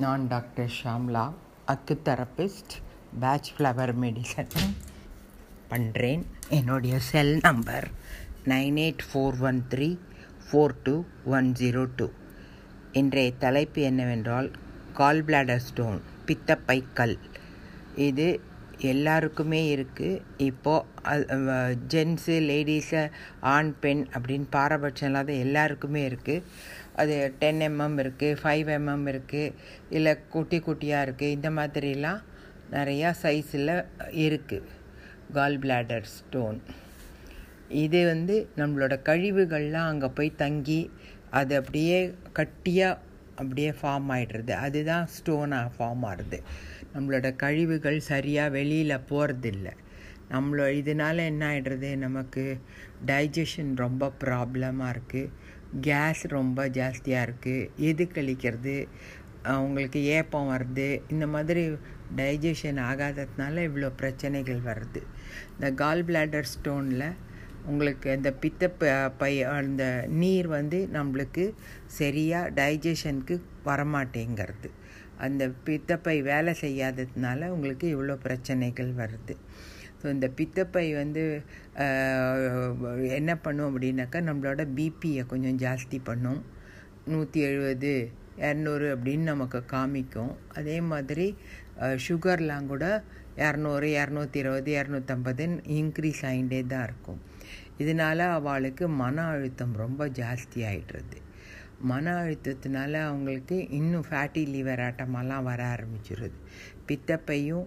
நான் 0.00 0.22
டாக்டர் 0.28 0.70
ஷாம்லா 0.76 1.24
அக்கு 1.64 1.94
therapist 2.04 2.74
batch 3.20 3.50
flower 3.56 3.92
medicine 3.96 4.52
பண்ணுறேன் 5.70 6.22
என்னுடைய 6.50 6.98
cell 7.00 7.34
number 7.38 7.86
nine 8.44 8.76
eight 8.76 9.04
four 9.10 9.38
one 9.40 9.60
three 9.68 9.88
four 10.46 10.74
two 10.82 10.94
one 11.30 11.54
zero 11.54 11.82
two. 11.96 12.06
இன்றைய 12.92 13.32
தலைப்பு 13.38 13.80
என்னவென்றால் 13.82 14.48
கால் 14.92 15.24
பிளாடர் 15.24 15.64
ஸ்டோன் 15.64 15.98
பித்தப்பை 16.26 16.84
கல் 16.94 17.18
இது 18.02 18.28
எல்லாருக்குமே 18.84 19.60
இருக்குது 19.74 20.20
இப்போது 20.36 21.38
ஜென்ஸு 21.88 22.36
லேடிஸு 22.46 23.02
ஆண் 23.40 23.72
பெண் 23.80 24.06
அப்படின்னு 24.14 24.46
பாரபட்சம் 24.50 25.08
இல்லாத 25.08 25.32
எல்லாருக்குமே 25.44 26.02
இருக்குது 26.10 26.44
அது 27.00 27.16
டென் 27.38 27.62
எம்எம் 27.66 27.96
இருக்குது 28.02 28.38
ஃபைவ் 28.40 28.70
எம்எம் 28.74 29.06
இருக்குது 29.06 29.54
இல்லை 29.90 30.12
குட்டி 30.28 30.58
குட்டியாக 30.60 31.06
இருக்குது 31.06 31.34
இந்த 31.36 31.50
மாதிரிலாம் 31.50 32.20
நிறையா 32.70 33.10
சைஸில் 33.20 33.74
இருக்குது 34.24 34.68
கால் 35.32 35.58
பிளாடர் 35.58 36.08
ஸ்டோன் 36.14 36.58
இது 37.76 38.00
வந்து 38.04 38.36
நம்மளோட 38.56 38.94
கழிவுகள்லாம் 39.04 39.90
அங்கே 39.90 40.08
போய் 40.10 40.38
தங்கி 40.38 40.80
அது 41.32 41.52
அப்படியே 41.56 41.98
கட்டியாக 42.32 42.98
அப்படியே 43.38 43.70
ஃபார்ம் 43.76 44.08
ஆகிடுறது 44.08 44.52
அதுதான் 44.58 45.04
ஸ்டோனாக 45.08 45.72
ஃபார்ம் 45.76 46.04
ஆகுது 46.04 46.38
நம்மளோட 46.94 47.28
கழிவுகள் 47.36 47.98
சரியாக 48.08 48.54
வெளியில் 48.56 49.06
போகிறதில்ல 49.10 49.68
நம்மளோ 50.30 50.66
இதனால் 50.72 51.20
என்ன 51.24 51.44
ஆகிடுறது 51.46 51.88
நமக்கு 51.96 52.44
டைஜஷன் 53.06 53.72
ரொம்ப 53.76 54.10
ப்ராப்ளமாக 54.20 54.92
இருக்குது 54.92 55.32
கேஸ் 55.86 56.22
ரொம்ப 56.36 56.68
ஜாஸ்தியாக 56.78 57.26
இருக்குது 57.26 57.68
எது 57.90 58.04
கழிக்கிறது 58.14 58.76
அவங்களுக்கு 59.54 60.00
ஏப்பம் 60.16 60.50
வருது. 60.54 60.88
இந்த 61.12 61.26
மாதிரி 61.34 61.62
டைஜஷன் 62.16 62.80
ஆகாததுனால 62.90 63.62
இவ்வளோ 63.68 63.90
பிரச்சனைகள் 64.00 64.60
வருது. 64.70 65.00
இந்த 65.54 65.68
கால் 65.82 66.02
பிளாடர் 66.04 66.52
ஸ்டோனில் 66.54 67.06
உங்களுக்கு 67.70 68.08
இந்த 68.18 68.30
பித்த 68.42 68.68
பை 69.20 69.32
அந்த 69.42 69.84
நீர் 70.20 70.48
வந்து 70.58 70.78
நம்மளுக்கு 70.92 71.44
சரியாக 72.00 72.52
டைஜஷனுக்கு 72.60 73.34
வரமாட்டேங்கிறது. 73.64 74.68
அந்த 75.26 75.42
பித்தப்பை 75.66 76.16
வேலை 76.30 76.52
செய்யாததுனால 76.60 77.48
உங்களுக்கு 77.48 77.86
இவ்வளோ 77.94 78.14
பிரச்சனைகள் 78.26 78.92
வருது. 79.00 79.34
ஸோ 80.00 80.06
இந்த 80.14 80.26
பித்தப்பை 80.38 80.84
வந்து 81.00 81.22
என்ன 83.18 83.30
பண்ணும் 83.44 83.68
அப்படின்னாக்கா 83.70 84.20
நம்மளோட 84.28 84.62
பிபியை 84.78 85.24
கொஞ்சம் 85.32 85.58
ஜாஸ்தி 85.64 85.98
பண்ணும். 86.08 86.40
நூற்றி 87.12 87.40
எழுபது 87.48 87.92
இரநூறு 88.46 88.86
அப்படின்னு 88.94 89.24
நமக்கு 89.32 89.60
காமிக்கும். 89.74 90.32
அதே 90.58 90.76
மாதிரி 90.90 91.26
சுகர்லாம் 92.06 92.70
கூட 92.72 92.84
இரநூறு 93.46 93.88
இரநூத்தி 94.00 94.38
இருபது 94.42 94.70
இரநூத்தம்பதுன்னு 94.80 95.58
இன்க்ரீஸ் 95.80 96.22
ஆகிட்டே 96.30 96.60
தான் 96.72 96.86
இருக்கும். 96.88 97.20
இதனால் 97.82 98.22
அவளுக்கு 98.38 98.84
மன 99.02 99.24
அழுத்தம் 99.32 99.74
ரொம்ப 99.82 100.08
ஜாஸ்தி 100.20 100.60
ஆகிடுறது 100.70 101.18
மன 101.90 102.14
அழுத்தத்தினால 102.22 102.92
அவங்களுக்கு 103.10 103.56
இன்னும் 103.78 104.06
ஃபேட்டி 104.08 104.42
லிவர் 104.54 104.82
ஆட்டமெல்லாம் 104.86 105.46
வர 105.50 105.60
ஆரம்பிச்சிருது. 105.74 106.36
பித்தப்பையும் 106.88 107.66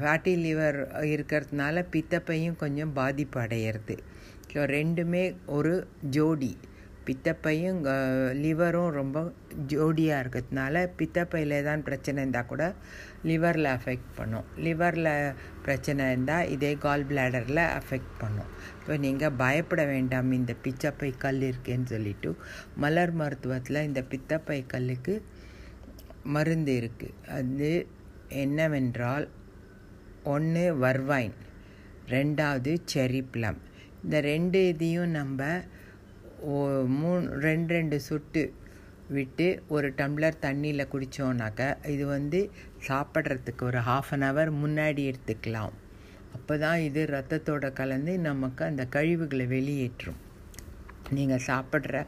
ஃபேட்டி 0.00 0.34
லிவர் 0.44 0.78
இருக்கிறதுனால 1.14 1.84
பித்தப்பையும் 1.94 2.60
கொஞ்சம் 2.62 2.94
பாதிப்பு 3.00 3.38
அடையிறது. 3.46 3.96
ஸோ 4.52 4.62
ரெண்டுமே 4.78 5.24
ஒரு 5.56 5.74
ஜோடி. 6.16 6.52
பித்தப்பையும் 7.06 7.78
லிவரும் 8.42 8.92
ரொம்ப 8.98 9.18
ஜோடியாக 9.70 10.20
இருக்கிறதுனால 10.22 10.84
பித்தப்பையில் 10.98 11.54
தான் 11.66 11.82
பிரச்சனை 11.88 12.18
இருந்தால் 12.22 12.48
கூட 12.52 12.64
லிவரில் 13.30 13.68
அஃபெக்ட் 13.74 14.08
பண்ணும். 14.18 14.46
லிவரில் 14.66 15.10
பிரச்சனை 15.66 16.04
இருந்தால் 16.10 16.48
இதே 16.54 16.72
கால் 16.84 17.04
பிளாடரில் 17.10 17.62
அஃபெக்ட் 17.80 18.14
பண்ணும். 18.22 18.50
இப்போ 18.78 18.96
நீங்கள் 19.06 19.36
பயப்பட 19.42 19.84
வேண்டாம். 19.92 20.30
இந்த 20.38 20.54
பிச்சப்பை 20.66 21.10
கல் 21.24 21.42
இருக்கேன்னு 21.50 21.92
சொல்லிட்டு 21.94 22.32
மலர் 22.84 23.14
மருத்துவத்தில் 23.22 23.86
இந்த 23.88 24.02
பித்தப்பை 24.14 24.60
கல்லுக்கு 24.74 25.16
மருந்து 26.36 26.74
இருக்குது 26.80 27.16
அது 27.38 27.72
என்னவென்றால் 28.44 29.26
ஒன்று 30.32 30.64
வர்வைன் 30.82 31.34
ரெண்டாவது 32.12 32.72
செரி 32.92 33.20
ப்ளம் 33.32 33.58
இந்த 34.04 34.16
ரெண்டு 34.30 34.58
இதையும் 34.72 35.12
நம்ம 35.18 35.48
மூணு 37.00 37.24
ரெண்டு 37.46 37.70
ரெண்டு 37.76 37.96
சொட்டு 38.06 38.42
விட்டு 39.16 39.46
ஒரு 39.74 39.88
டம்ளர் 39.98 40.36
தண்ணியில் 40.44 40.90
குடித்தோன்னாக்க 40.92 41.62
இது 41.94 42.04
வந்து 42.06 42.40
சாப்பிட்றதுக்கு 42.88 43.64
ஒரு 43.70 43.80
ஹாஃப் 43.88 44.12
அன் 44.16 44.26
ஹவர் 44.28 44.50
முன்னாடி 44.62 45.02
எடுத்துக்கலாம். 45.10 45.74
அப்போ 46.36 46.54
தான் 46.64 46.78
இது 46.88 47.00
ரத்தத்தோட 47.14 47.66
கலந்து 47.80 48.12
நமக்கு 48.28 48.62
அந்த 48.70 48.84
கழிவுகளை 48.96 49.46
வெளியேற்றும். 49.56 50.20
நீங்கள் 51.16 51.44
சாப்பிட்ற 51.48 52.04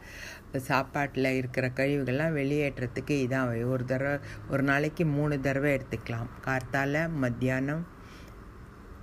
சாப்பாட்டில் 0.69 1.29
இருக்கிற 1.39 1.65
கழிவுகள்லாம் 1.79 2.37
வெளியேற்றத்துக்கு 2.41 3.15
இதான். 3.25 3.51
ஒரு 3.73 3.85
தடவை 3.85 4.15
ஒரு 4.49 4.63
நாளைக்கு 4.71 5.05
மூணு 5.17 5.35
தடவை 5.47 5.71
எடுத்துக்கலாம். 5.77 6.29
கார்த்தால 6.47 7.05
மத்தியானம் 7.25 7.85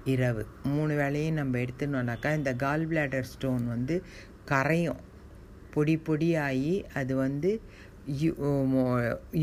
இரவு. 0.04 0.47
மூணு 0.65 0.92
வேளையும் 1.00 1.38
நம்ம 1.41 1.59
எடுத்துனோன்னாக்கா 1.59 2.37
இந்த 2.37 2.53
கால் 2.54 2.88
பிளாடர் 2.88 3.28
ஸ்டோன் 3.32 3.65
வந்து 3.69 3.97
கரையும். 4.47 5.03
பொடி 5.75 5.94
பொடியாகி 6.06 6.84
அது 6.94 7.16
வந்து 7.16 7.50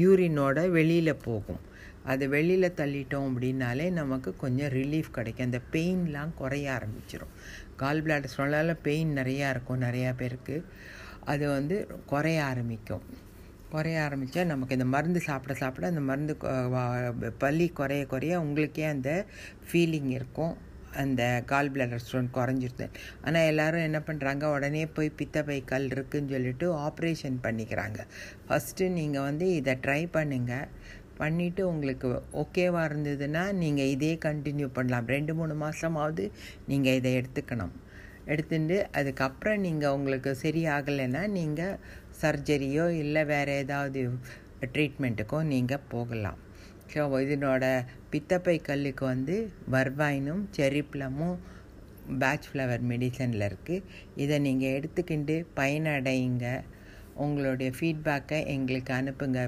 யூரினோட 0.03 0.69
வெளியில் 0.69 1.21
போகும். 1.23 1.61
அது 2.03 2.29
வெளியில் 2.29 2.73
தள்ளிட்டோம் 2.75 3.27
அப்படின்னாலே 3.31 3.91
நமக்கு 3.91 4.35
கொஞ்சம் 4.35 4.69
ரிலீஃப் 4.69 5.11
கிடைக்கும். 5.11 5.45
அந்த 5.45 5.59
பெயின்லாம் 5.71 6.33
குறைய 6.35 6.67
ஆரம்பிச்சிடும் 6.77 7.33
கால் 7.75 8.03
பிளாடர் 8.03 8.33
ஸ்டோனால் 8.35 8.77
பெயின் 8.83 9.11
நிறையா 9.17 9.49
இருக்கும் 9.49 9.81
நிறையா 9.81 10.13
பேருக்கு. 10.17 10.57
அது 11.25 11.45
வந்து 11.49 11.77
குறைய 12.05 12.39
ஆரம்பிக்கும். 12.45 13.03
குறைய 13.73 13.97
ஆரம்பித்தா 14.05 14.41
நமக்கு 14.51 14.75
இந்த 14.77 14.87
மருந்து 14.95 15.19
சாப்பிட 15.27 15.53
சாப்பிட 15.61 15.85
அந்த 15.91 16.03
மருந்து 16.09 16.33
பள்ளி 17.43 17.67
குறைய 17.79 18.03
குறைய 18.13 18.33
உங்களுக்கே 18.45 18.85
அந்த 18.95 19.09
ஃபீலிங் 19.67 20.11
இருக்கும். 20.17 20.53
அந்த 21.01 21.21
கால் 21.49 21.71
பிளடர் 21.73 22.03
ஸ்டோன் 22.05 22.29
குறைஞ்சிருது. 22.37 22.85
ஆனால் 23.25 23.45
எல்லோரும் 23.51 23.85
என்ன 23.89 23.99
பண்ணுறாங்க 24.07 24.45
உடனே 24.55 24.81
போய் 24.95 25.09
பித்தப்பை 25.19 25.59
கல் 25.71 25.87
இருக்குதுன்னு 25.95 26.33
சொல்லிட்டு 26.35 26.67
ஆப்ரேஷன் 26.87 27.37
பண்ணிக்கிறாங்க. 27.45 27.99
ஃபஸ்ட்டு 28.47 28.89
நீங்கள் 28.97 29.27
வந்து 29.29 29.47
இதை 29.59 29.75
ட்ரை 29.85 30.01
பண்ணுங்கள் 30.17 30.67
பண்ணிவிட்டு 31.21 31.61
உங்களுக்கு 31.71 32.09
ஓகேவாக 32.41 32.89
இருந்ததுன்னா 32.89 33.43
நீங்கள் 33.61 33.91
இதே 33.95 34.11
கண்டினியூ 34.27 34.67
பண்ணலாம். 34.77 35.07
ரெண்டு 35.15 35.33
மூணு 35.39 35.55
மாதமாவது 35.63 36.25
நீங்கள் 36.71 36.97
இதை 36.99 37.11
எடுத்துக்கணும். 37.21 37.73
எடுத்துட்டு 38.33 38.77
அதுக்கப்புறம் 38.99 39.61
நீங்கள் 39.65 39.95
உங்களுக்கு 39.97 40.31
சரியாகலைன்னா 40.43 41.21
நீங்கள் 41.37 41.77
சர்ஜரியோ 42.21 42.85
இல்லை 43.03 43.23
வேறு 43.33 43.53
ஏதாவது 43.63 44.01
ட்ரீட்மெண்ட்டுக்கோ 44.73 45.39
நீங்கள் 45.53 45.87
போகலாம். 45.93 46.39
ஸோ 46.91 47.01
இதனோட 47.25 47.65
பித்தப்பை 48.13 48.55
கல்லுக்கு 48.67 49.03
வந்து 49.13 49.35
வர்வாயினும் 49.75 50.43
செரிப்ளமும் 50.57 51.37
பேட்ச் 52.21 52.47
ஃப்ளவர் 52.49 52.83
மெடிசனில் 52.91 53.45
இருக்குது 53.47 53.85
இதை 54.23 54.37
நீங்கள் 54.47 54.75
எடுத்துக்கிண்டு 54.77 55.35
பயனடைங்க. 55.59 56.45
உங்களுடைய 57.23 57.69
ஃபீட்பேக்கை 57.77 58.39
எங்களுக்கு 58.55 58.91
அனுப்புங்க. 58.99 59.39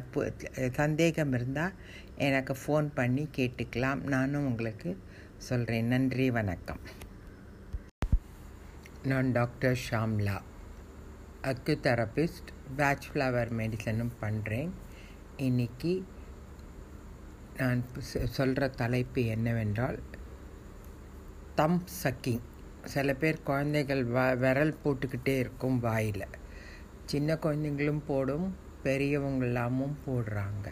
சந்தேகம் 0.79 1.34
இருந்தால் 1.38 1.75
எனக்கு 2.28 2.55
ஃபோன் 2.61 2.88
பண்ணி 3.00 3.25
கேட்டுக்கலாம். 3.38 4.01
நானும் 4.16 4.47
உங்களுக்கு 4.51 4.91
சொல்கிறேன் 5.50 5.91
நன்றி 5.94 6.28
வணக்கம். 6.40 6.81
நான் 9.11 9.29
doctor 9.40 9.78
Shamla. 9.88 10.38
Acutherapist 11.44 12.50
patch 12.76 13.08
flower 13.09 13.50
மெடிசனும் 13.52 14.12
பண்ணுறேன் 14.22 14.70
இன்றைக்கி 15.38 15.94
நான் 17.56 17.82
சொல்கிற 18.29 18.67
தலைப்பு 18.73 19.26
என்னவென்றால் 19.26 19.97
தம் 21.58 21.79
சக்கிங் 22.03 22.46
சில 22.84 23.14
பேர் 23.14 23.44
குழந்தைகள் 23.44 24.03
வ 24.06 24.35
விரல் 24.35 24.79
போட்டுக்கிட்டே 24.84 25.35
இருக்கும் 25.38 25.78
வாயில். 25.79 26.26
சின்ன 27.06 27.35
குழந்தைங்களும் 27.35 28.03
போடும் 28.06 28.47
பெரியவங்களாமும் 28.84 29.97
போடுறாங்க. 30.06 30.66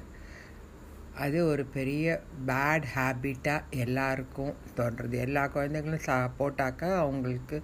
அது 1.16 1.46
ஒரு 1.46 1.66
பெரிய 1.68 2.06
பேட் 2.48 2.86
ஹேபிட்டாக 2.96 3.70
எல்லாருக்கும் 3.78 4.54
தோன்றுறது 4.78 5.18
எல்லா 5.18 5.44
குழந்தைங்களும் 5.48 6.06
சா 6.06 6.18
போட்டாக்கா 6.40 6.90
அவங்களுக்கு 6.98 7.58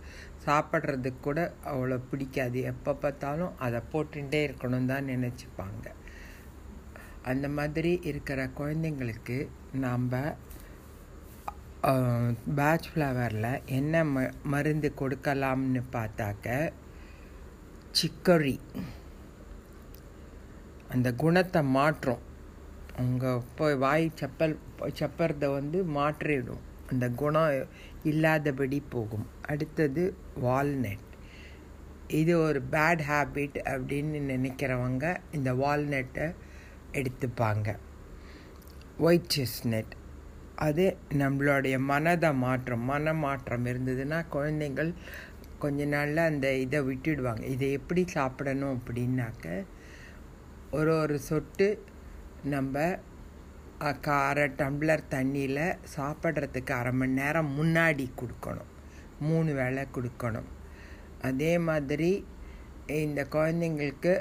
சாப்பிட்றதுக்கு 0.48 1.22
கூட 1.28 1.40
அவ்வளோ 1.72 1.98
பிடிக்காது. 2.10 2.60
எப்போ 2.72 2.92
பார்த்தாலும் 3.04 3.56
அதை 3.66 3.80
போட்டுகிட்டே 3.94 4.42
இருக்கணும் 4.48 4.90
தான் 4.92 5.10
நினச்சிப்பாங்க. 5.14 5.86
அந்த 7.32 7.48
மாதிரி 7.58 7.92
இருக்கிற 8.10 8.42
குழந்தைங்களுக்கு 8.60 9.38
நாம் 9.86 10.06
பேட்ச் 12.58 12.88
ஃப்ளவரில் 12.92 13.64
என்ன 13.78 14.04
ம 14.14 14.24
மருந்து 14.54 14.90
கொடுக்கலாம்னு 15.02 15.82
பார்த்தாக்க 15.96 16.48
சிக்கரி. 18.00 18.56
அந்த 20.94 21.08
குணத்தை 21.24 21.62
மாற்றும். 21.78 22.24
அவங்க 22.98 23.26
போய் 23.58 23.76
வாய் 23.84 24.06
செப்பல் 24.20 24.56
செப்பறதை 25.00 25.48
வந்து 25.58 25.80
மாற்றிடும். 25.98 26.64
அந்த 26.89 27.10
குணம் 27.10 27.68
இல்லாதபடி 28.04 28.84
போகும். 28.89 29.28
அடுத்தது 29.48 30.16
வால்நட் 30.42 31.06
இது 32.07 32.39
ஒரு 32.39 32.60
பேட் 32.72 33.01
ஹேபிட் 33.10 33.57
அப்படின்னு 33.63 34.19
நினைக்கிறவங்க 34.34 35.18
இந்த 35.31 35.54
வால்நட்டை 35.54 36.28
எடுத்துப்பாங்க. 36.92 37.75
ஒயிட் 38.98 39.34
செஸ்நட் 39.38 39.94
அது 40.56 40.98
நம்மளுடைய 41.10 41.80
மனதை 41.80 42.34
மாற்றம். 42.34 42.81
மன 42.81 43.13
மாற்றம் 43.13 43.66
இருந்ததுன்னா 43.66 44.25
குழந்தைங்கள் 44.31 44.94
கொஞ்ச 45.60 45.86
நாளில் 45.86 46.18
அந்த 46.18 46.54
இதை 46.56 46.80
விட்டுடுவாங்க. 46.81 47.44
இதை 47.44 47.72
எப்படி 47.72 48.06
சாப்பிடணும் 48.07 48.81
அப்படின்னாக்க 48.81 49.66
ஒரு 50.72 51.00
ஒரு 51.00 51.19
சொட்டு 51.19 51.83
நம்ம 52.44 53.00
காரை 53.80 54.46
டம்ளர் 54.60 55.04
தண்ணியில் 55.10 55.78
சாப்பிட்றதுக்கு 55.96 56.72
அரை 56.72 56.92
மணி 56.92 57.14
நேரம் 57.20 57.52
முன்னாடி 57.58 58.06
கொடுக்கணும். 58.20 58.72
மூணு 59.20 59.52
வேளை 59.54 59.84
கொடுக்கணும். 59.96 60.50
அதே 61.22 61.54
மாதிரி 61.68 62.12
இந்த 63.04 63.22
குழந்தைங்களுக்கு 63.36 64.14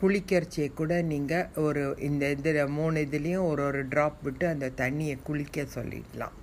குளிக்கரிச்சியை 0.00 0.68
கூட 0.74 1.02
நீங்கள் 1.02 1.48
ஒரு 1.66 1.82
இந்த 2.08 2.24
இதில் 2.30 2.74
மூணு 2.78 3.06
இதுலேயும் 3.06 3.48
ஒரு 3.50 3.62
ஒரு 3.68 3.80
ட்ராப் 3.92 4.20
விட்டு 4.22 4.44
அந்த 4.48 4.72
தண்ணியை 4.82 5.16
குளிக்க 5.28 5.66
சொல்லிடலாம். 5.74 6.36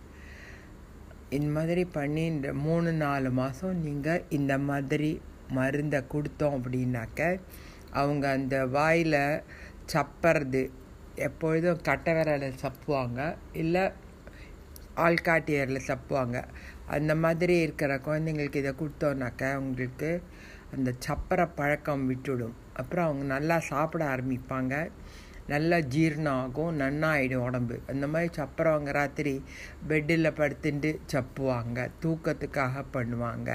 இந்த 1.29 1.49
மாதிரி 1.57 1.83
பண்ணி 1.97 2.23
இந்த 2.25 2.49
மூணு 2.65 2.91
நாலு 3.05 3.29
மாதம் 3.41 3.79
நீங்கள் 3.87 4.25
இந்த 4.29 4.53
மாதிரி 4.69 5.11
மருந்தை 5.57 6.01
கொடுத்தோம் 6.13 6.57
அப்படின்னாக்க 6.57 7.39
அவங்க 8.01 8.25
அந்த 8.37 8.57
வாயில் 8.65 9.21
சப்பறது 9.93 10.63
எப்பொழுதும் 11.15 11.81
கட்டை 11.81 12.13
விரலில் 12.13 12.53
சப்புவாங்க. 12.61 13.35
இல்லை 13.53 13.81
ஆள்காட்டியரில் 14.95 15.79
சப்புவாங்க. 15.87 16.43
அந்த 16.87 17.15
மாதிரி 17.15 17.59
இருக்கிற 17.59 17.95
குழந்தைங்களுக்கு 17.95 18.55
இதை 18.55 18.73
கொடுத்தோன்னாக்க 18.79 19.51
அவங்களுக்கு 19.51 20.23
அந்த 20.75 20.93
சப்பரை 21.07 21.49
பழக்கம் 21.55 22.13
விட்டுடும். 22.13 22.53
அப்புறம் 22.73 23.05
அவங்க 23.05 23.25
நல்லா 23.25 23.59
சாப்பிட 23.59 24.05
ஆரம்பிப்பாங்க. 24.05 24.89
நல்லா 25.47 25.77
ஜீரணம் 25.93 26.39
ஆகும் 26.43 26.77
நன்னாயிடும் 26.79 27.45
உடம்பு. 27.47 27.75
அந்த 27.87 28.07
மாதிரி 28.07 28.29
சப்புறவங்க 28.39 28.91
ராத்திரி 28.91 29.35
பெட்டில் 29.87 30.37
படுத்துட்டு 30.39 30.91
சப்புவாங்க. 31.13 31.87
தூக்கத்துக்காக 32.03 32.83
பண்ணுவாங்க. 32.93 33.49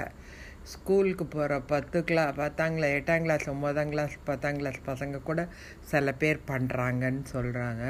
ஸ்கூலுக்கு 0.64 1.24
போகிற 1.26 1.60
பத்து 1.60 1.98
கிளா 2.04 2.24
பத்தாம் 2.36 2.74
கிளாஸ் 2.76 2.94
எட்டாம் 2.96 3.22
கிளாஸ் 3.22 3.46
ஒம்பதாம் 3.48 3.90
கிளாஸ் 3.90 4.16
பத்தாம் 4.24 4.58
கிளாஸ் 4.58 4.80
பசங்க 4.86 5.18
கூட 5.22 5.42
சில 5.84 6.12
பேர் 6.12 6.40
பண்ணுறாங்கன்னு 6.46 7.24
சொல்கிறாங்க 7.32 7.84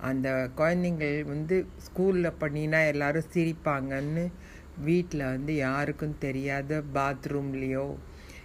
அந்த 0.00 0.28
குழந்தைங்கள் 0.56 1.18
வந்து 1.24 1.56
ஸ்கூலில் 1.78 2.38
பண்ணினா 2.40 2.80
எல்லோரும் 2.92 3.30
சிரிப்பாங்கன்னு 3.34 4.24
வீட்டில் 4.78 5.24
வந்து 5.24 5.52
யாருக்கும் 5.56 6.18
தெரியாத 6.18 6.80
பாத்ரூம்லேயோ 6.94 7.86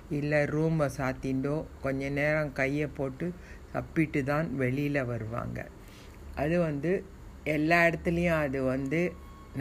இல்லை 0.10 0.40
ரூமை 0.46 0.88
சாத்திண்டோ 0.98 1.56
கொஞ்ச 1.82 2.10
நேரம் 2.10 2.54
கையை 2.54 2.88
போட்டு 2.88 3.28
தப்பிட்டு 3.74 4.22
தான் 4.32 4.48
வெளியில் 4.64 5.02
வருவாங்க. 5.12 5.60
அது 6.44 6.56
வந்து 6.70 6.92
எல்லா 7.56 7.80
இடத்துலையும் 7.88 8.42
அது 8.46 8.60
வந்து 8.74 9.02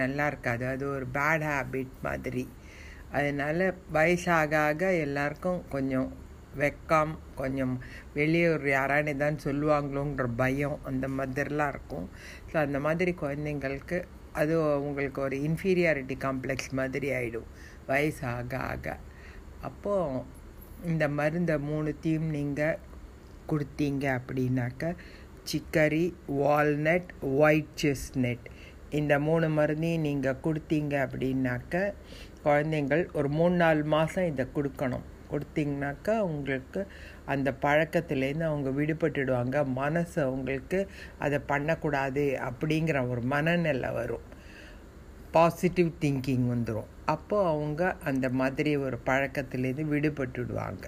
நல்லா 0.00 0.24
இருக்காது. 0.30 0.64
அது 0.74 0.84
ஒரு 0.96 1.06
பேட் 1.16 1.44
ஹேபிட் 1.50 1.94
மாதிரி. 2.06 2.44
அதனால் 3.18 3.64
வயசாக 3.96 4.54
ஆக 4.68 4.90
எல்லாருக்கும் 5.04 5.60
கொஞ்சம் 5.74 6.08
வெக்கம் 6.62 7.12
கொஞ்சம் 7.40 7.74
வெளியூர் 8.18 8.64
யாரானே 8.76 9.12
தான் 9.22 9.38
சொல்லுவாங்களோங்கிற 9.44 10.26
பயம் 10.42 10.76
அந்த 10.90 11.06
மாதிரிலாம் 11.16 11.72
இருக்கும். 11.74 12.06
ஸோ 12.50 12.56
அந்த 12.66 12.78
மாதிரி 12.86 13.12
குழந்தைங்களுக்கு 13.22 13.98
அது 14.40 14.54
உங்களுக்கு 14.88 15.20
ஒரு 15.26 15.36
இன்ஃபீரியாரிட்டி 15.48 16.16
காம்ப்ளெக்ஸ் 16.26 16.72
மாதிரி 16.80 17.08
ஆகிடும் 17.18 17.48
வயசு 17.90 18.22
ஆக. 18.36 18.52
ஆக 18.72 18.86
அப்போது 19.68 20.24
இந்த 20.90 21.04
மருந்தை 21.18 21.56
மூணுத்தையும் 21.70 22.28
நீங்கள் 22.36 22.78
கொடுத்தீங்க 23.52 24.04
அப்படின்னாக்க 24.18 24.92
சிக்கரி 25.50 26.06
வால்நட் 26.40 27.10
ஒயிட் 27.42 27.74
செஸ்நட் 27.82 28.46
இந்த 28.98 29.14
மூணு 29.18 29.46
மருந்தையும் 29.48 30.04
நீங்கள் 30.06 30.42
கொடுத்தீங்க 30.44 30.94
அப்படின்னாக்க 31.04 31.92
குழந்தைங்கள் 32.44 33.02
ஒரு 33.18 33.28
மூணு 33.28 33.56
நாலு 33.62 33.82
மாதம் 33.94 34.28
இதை 34.30 34.44
கொடுக்கணும். 34.56 35.06
கொடுத்தீங்கனாக்கா 35.30 36.14
உங்களுக்கு 36.28 36.80
அந்த 37.32 37.48
பழக்கத்துலேருந்து 37.64 38.46
அவங்க 38.50 38.70
விடுபட்டுடுவாங்க. 38.78 39.56
மனசு 39.80 40.18
அவங்களுக்கு 40.22 40.78
அதை 41.24 41.38
பண்ணக்கூடாது 41.50 42.24
அப்படிங்கிற 42.48 43.02
ஒரு 43.08 43.24
மனநிலை 43.32 43.90
வரும். 43.98 44.24
பாசிட்டிவ் 45.36 45.90
திங்கிங் 46.04 46.46
வந்துடும் 46.52 46.88
அப்போது 47.14 47.48
அவங்க 47.52 47.82
அந்த 48.10 48.26
மாதிரி 48.40 48.72
ஒரு 48.86 48.98
பழக்கத்துலேருந்து 49.10 49.86
விடுபட்டுடுவாங்க. 49.94 50.86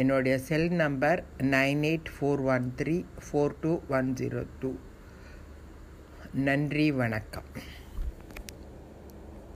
என்னுடைய 0.00 0.34
cell 0.38 0.72
number 0.80 1.20
nine 1.52 1.80
eight 1.88 2.10
four 2.14 2.42
one 2.54 2.66
three 2.80 2.94
four 3.24 3.54
two 3.60 3.72
one 3.88 4.10
zero 4.18 4.42
two 4.60 4.70
நன்றி 6.46 6.86
வணக்கம். 6.90 7.48